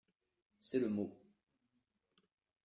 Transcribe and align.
C’est 0.57 0.79
le 0.79 0.89
mot. 0.89 1.15